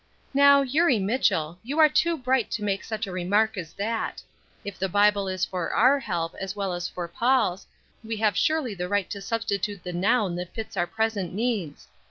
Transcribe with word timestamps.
"Now, 0.33 0.63
Eurie 0.63 0.97
Mitchell, 0.97 1.59
you 1.61 1.77
are 1.77 1.87
too 1.87 2.17
bright 2.17 2.49
to 2.49 2.63
make 2.63 2.83
such 2.83 3.05
a 3.05 3.11
remark 3.11 3.55
as 3.55 3.73
that! 3.73 4.23
If 4.65 4.79
the 4.79 4.89
Bible 4.89 5.27
is 5.27 5.45
for 5.45 5.71
our 5.73 5.99
help 5.99 6.33
as 6.41 6.55
well 6.55 6.73
as 6.73 6.87
for 6.89 7.07
Paul's, 7.07 7.67
we 8.03 8.17
have 8.17 8.35
surely 8.35 8.73
the 8.73 8.89
right 8.89 9.07
to 9.11 9.21
substitute 9.21 9.83
the 9.83 9.93
noun 9.93 10.35
that 10.37 10.55
fits 10.55 10.75
our 10.75 10.87
present 10.87 11.35
needs. 11.35 11.87